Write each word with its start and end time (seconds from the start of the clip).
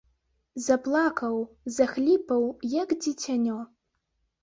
Заплакаў, 0.67 1.37
захліпаў, 1.77 2.51
як 2.81 2.99
дзіцянё. 3.07 3.59